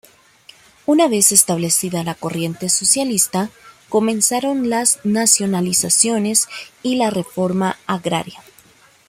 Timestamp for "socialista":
2.69-3.51